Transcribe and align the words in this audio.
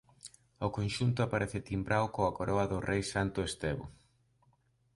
O 0.65 0.67
conxunto 0.77 1.19
aparece 1.21 1.59
timbrado 1.69 2.07
coa 2.15 2.35
coroa 2.37 2.65
do 2.71 2.79
rei 2.89 3.01
Santo 3.13 3.39
Estevo. 3.49 3.85